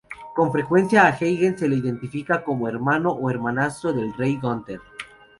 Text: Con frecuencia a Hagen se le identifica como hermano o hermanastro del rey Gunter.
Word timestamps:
Con 0.35 0.51
frecuencia 0.51 1.03
a 1.05 1.09
Hagen 1.09 1.55
se 1.59 1.69
le 1.69 1.75
identifica 1.75 2.43
como 2.43 2.67
hermano 2.67 3.11
o 3.11 3.29
hermanastro 3.29 3.93
del 3.93 4.11
rey 4.15 4.35
Gunter. 4.41 4.81